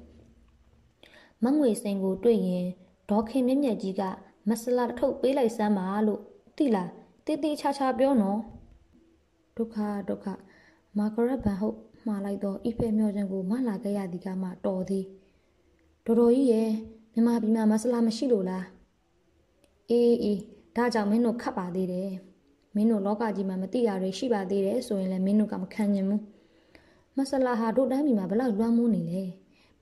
[1.44, 2.66] မငွေစိန်ကိုတွေ့ရင်
[3.10, 4.02] ဒေါခင်မြင့်မြတ်ကြီးက
[4.48, 6.20] မဆလာထုတ်ပေးလိုက်စမ်းပါလို့
[6.56, 6.90] တိလား
[7.26, 8.40] တေးသေးချာချာပြောနော်
[9.56, 9.76] ဒုက္ခ
[10.08, 10.26] ဒုက္ခ
[10.98, 15.04] မာဂရက်ဘန်ဟုတ်မှားလိုက်တော့အိဖဲမျောခြင်းကိုမလာခဲ့ရသည်ကမှတော်သည်
[16.04, 16.70] တော်တော်ကြီးရဲ့
[17.12, 18.64] မြမပြည်မှာမဆလာမရှိလို့လား
[19.90, 20.40] အေးအေး
[20.76, 22.10] ဒါကြောင့်မင်းတို့ခတ်ပါသေးတယ်
[22.74, 26.22] မင်းတို့လောကကြီးမှာမသိရတွေရှိပါသေးတယ်ဆိုရင်လည်းမင်းတို့ကမခံနိုင်ဘူး
[27.16, 29.22] မဆလာဟာတို့တိုင်းပြည်မှာဘလောက်လွှမ်းမိုးနေလဲ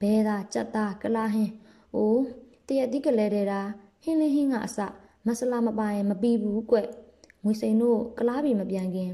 [0.01, 1.51] ဘဲသားကြက်သားကလာဟင်း
[1.95, 2.23] အိုး
[2.67, 3.61] တရက်တိကလေးတဲ့တာ
[4.03, 4.79] ဟင်းလင်းဟင်းကအစ
[5.25, 6.77] မဆလာမပိုင်မပြီးဘူးကွ
[7.43, 9.11] ငွေစိန်တို့ကလားပြီမပြန်ခင်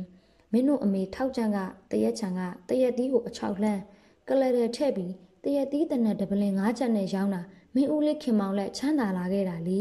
[0.54, 1.58] မင်းတို့အမေထောက်ချန်က
[1.92, 3.82] တရက်ချန်ကတရက်သီးကိုအချောက်လှမ်း
[4.30, 5.14] ကလဲတဲ့ထည့်ပြီး
[5.44, 7.42] တရက်သီးတနက်တပလင်၅ချက်နဲ့ရောင်းတာ
[7.76, 9.80] မင်းဦးလေးခင်မောင်လက်ချမ်းသာလာခဲ့တာလေ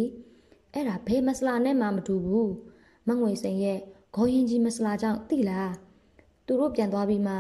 [0.73, 2.53] အဲ့ဒါဘယ်မဆလာနဲ့မှမတူဘူး
[3.09, 3.79] မငွေစိန်ရဲ့
[4.15, 5.73] ဂေါ်ရင်ကြီးမဆလာကြောင့်တိလား
[6.47, 7.35] သူတို့ပြန်သွားပြီးမှ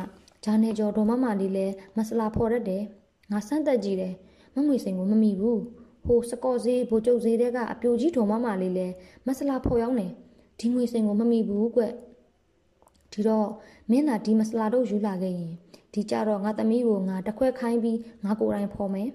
[0.44, 1.66] ဂျာနယ်ကျော်ဒေါ်မမလေးလဲ
[1.96, 2.82] မဆလာဖော်ရက်တယ်
[3.32, 4.14] ငါစမ်းသက်ကြည့်တယ်
[4.54, 5.60] မငွေစိန်ကိုမမိဘူး
[6.06, 8.86] ဟိုစကော့ဈေးဘိုကျုပ်ဈေးတဲကအပြိုကြီးဒေါ်မမလေးလဲ
[9.26, 10.06] မဆလာဖော်ရောက်နေ
[10.58, 11.82] ဒီငွေစိန်ကိုမမိဘူးကွ
[13.12, 13.48] ဒီတော့
[13.90, 15.52] မင်းသာဒီမဆလာတို့ယူလာခဲ့ရင်
[15.92, 19.08] ဒီကြတော့ငါသမီးကိုငါတခွဲခိုင်းပြီးငါကိုယ်တိုင်ဖော်မယ်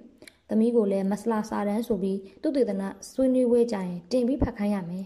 [0.50, 5.06] သမီးကိုလည်းမဆလာစာတန်းဆိုပြီးသူ့တေသနာဆွေးနွေးဝဲကြရင်တင်ပြီးဖတ်ခိုင်းရမယ်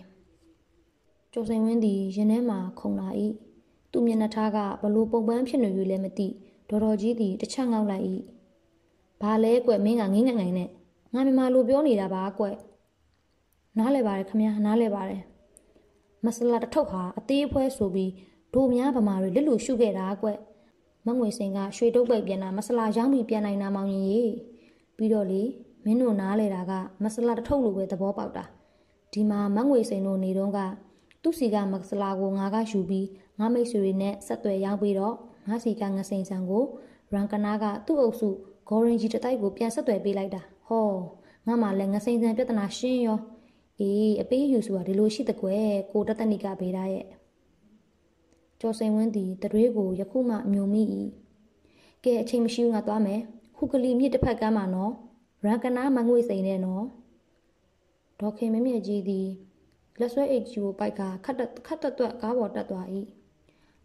[1.34, 3.10] ကျော်စိန်ဝင်းသည်ရင်ထဲမှာခုန်လာ၏
[3.92, 6.28] သူ့မျက်နှာထားကဘလို့ပုံပန်းဖြစ်နေယူလည်းမသိ
[6.70, 8.06] ဒေါ်တော်ကြီးသည်တစ်ချက်ငေါက်လိုက်၏
[9.22, 10.70] ဘာလဲကွမင်းကငင်းငငိုင်နဲ့
[11.14, 12.46] ငါမြန်မာလိုပြောနေတာပါကွ
[13.78, 15.22] နားလဲပါတယ်ခမညာနားလဲပါတယ်
[16.26, 18.12] မဆလာတထုပ်ဟာအသေးအဖွဲဆိုပြီး
[18.54, 20.30] ဒိုများဗမာတွေလက်လူရှုခဲ့တာကွ
[21.08, 24.32] မငွေစင်ကရွှေတုပ်ပိတ်ပြန်တာမဆလာရောင်းပြီးပြန်နိုင်တာမောင်ရင်ကြီး
[24.98, 25.42] ပြီးတော့လေ
[25.86, 26.72] မင်းတို့နားလဲတာက
[27.04, 28.44] မဆလာတထုပ်လိုပဲသဘောပေါက်တာ
[29.14, 30.60] ဒီမှာမငွေစိန်တို့နေတော့က
[31.24, 33.08] သူ့စီကမဆလာကိုငါကယူပြီး
[33.40, 35.16] ငါမိတ်ဆွေတွေနဲ့ဆက်သွယ်ရောက်ပြီးတော့
[35.48, 36.64] ငါစီကငစိန်ဆန်ကို
[37.14, 38.30] ရန်ကနာကသူ့အုပ်စု
[38.70, 40.86] ဂေါ်ရင်ကြီးတတိုက်ကိုပြန်ဆက်သွယ်ပေးလိုက်တာဟော
[41.48, 43.20] ငါမှလည်းငစိန်ဆန်ပြဿနာရှင်းရော
[43.80, 47.06] အေးအပေးယူဆိုတာဒီလိုရှိတကွယ်ကိုတတနိကဘေးသားရဲ့
[48.62, 50.84] ကျော်စိန်ဝင်းသည်တရွေးကိုယခုမှမြုံမိ၏
[52.04, 53.22] ကဲအချိန်မရှိဘူးငါသွားမယ်
[53.58, 54.94] ခုကလီမြစ်တစ်ဖက်ကမ်းမှာနော်
[55.44, 56.84] ရန်ကနာမငွေစိန်နဲ့နော်
[58.20, 59.28] ဒေါက်ခင်မမြင့်ကြီးသည်
[60.00, 61.36] လက်ဆွဲအိတ်ကြီးကိုပိုက်ကခတ်
[61.68, 62.88] ခတ်တွတ်ကားပေါ်တက်သွား၏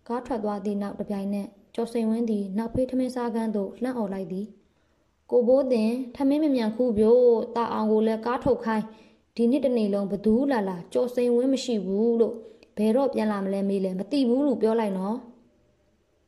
[0.09, 4.47] ကားထွက်သွားသည့်နောက်တစ်ပြိုင်နက်ကျော်စိန်ဝင်းသည်နောက်ဖေးထမင်းစားကန်းသို့လှမ်းអော်လိုက်သည်
[5.31, 7.23] ကိုဘိုးတင်ထမင်းမမြန်ခူးပြို့
[7.57, 8.85] တာအောင်ကိုလည်းကားထုတ်ခိုင်း
[9.37, 12.35] ဒီနေ့တနေ့လုံးဘသူလာလာကြော်စိန်ဝင်းမရှိဘူးလို့
[12.77, 15.17] ဘယ်တော့ပြန်လာမလဲမေးလဲမသိဘူးလို့ပြောလိုက်နော်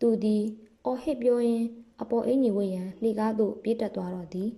[0.00, 0.42] သူသည်
[0.84, 1.64] အော်ဟစ်ပြောရင်
[2.02, 4.48] အပေါ်အင်းကြီးဝေးရန်လှေကားသို့ပြေးတက်သွားတော့သည်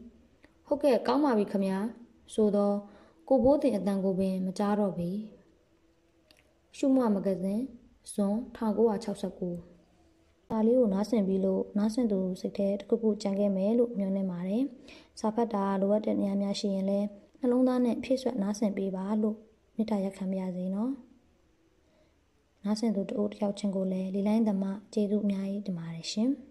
[0.67, 1.79] ဟုတ်ကဲ့ကောင်းပါပြီခမညာ
[2.35, 2.77] ဆိုတော့
[3.29, 5.11] ကိုဘိုးတင်အတန်ကိုပင်မကြားတော့ပြီ
[6.77, 7.65] ရှုမမဂဇင်း
[8.13, 14.65] ဇွန်1969ဒါလေးကိုနားဆင်ပြီးလို့နားဆင်သူစိတ်ထဲတခုခုကြံခဲ့မယ်လို့မျှော်နေပါတယ်
[15.21, 17.07] စာဖတ်တာလိုအပ်တဲ့နေရာများရှိရင်လည်း
[17.39, 19.37] နှလုံးသားနဲ့ဖြည့်ဆွတ်နားဆင်ပေးပါလို့
[19.77, 20.93] မေတ္တာရက်ခံပါရစေနော်
[22.65, 26.31] နားဆင်သူတအိုးတယောက်ချင်းကိုလည်းလီလိုင်းသမကျေးဇူးအများကြီးတင်ပါတယ်ရှင်။